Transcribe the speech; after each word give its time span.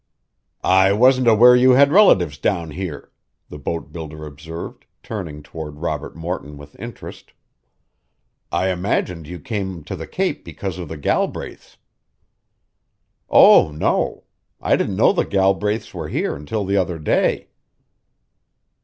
"I 0.63 0.93
wasn't 0.93 1.27
aware 1.27 1.55
you 1.55 1.73
had 1.73 1.91
relatives 1.91 2.39
down 2.39 2.71
here," 2.71 3.11
the 3.49 3.59
boat 3.59 3.91
builder 3.93 4.25
observed, 4.25 4.85
turning 5.03 5.43
toward 5.43 5.75
Robert 5.77 6.15
Morton 6.15 6.57
with 6.57 6.75
interest. 6.79 7.33
"I 8.51 8.69
imagined 8.69 9.27
you 9.27 9.39
came 9.39 9.83
to 9.83 9.95
the 9.95 10.07
Cape 10.07 10.43
because 10.43 10.79
of 10.79 10.87
the 10.89 10.97
Galbraiths." 10.97 11.77
"Oh, 13.29 13.69
no. 13.69 14.23
I 14.59 14.75
didn't 14.75 14.95
know 14.95 15.13
the 15.13 15.23
Galbraith's 15.23 15.93
were 15.93 16.07
here 16.09 16.35
until 16.35 16.65
the 16.65 16.77
other 16.77 16.97
day." 16.97 17.49